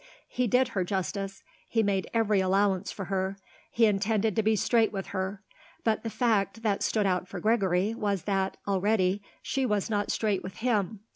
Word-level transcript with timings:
He 0.27 0.47
did 0.47 0.69
her 0.69 0.83
justice; 0.83 1.43
he 1.69 1.83
made 1.83 2.09
every 2.11 2.39
allowance 2.39 2.91
for 2.91 3.05
her; 3.05 3.37
he 3.69 3.85
intended 3.85 4.35
to 4.35 4.41
be 4.41 4.55
straight 4.55 4.91
with 4.91 5.05
her; 5.13 5.43
but 5.83 6.01
the 6.01 6.09
fact 6.09 6.63
that 6.63 6.81
stood 6.81 7.05
out 7.05 7.27
for 7.27 7.39
Gregory 7.39 7.93
was 7.93 8.23
that, 8.23 8.57
already, 8.67 9.21
she 9.43 9.63
was 9.63 9.91
not 9.91 10.09
straight 10.09 10.41
with 10.41 10.55
him. 10.55 11.01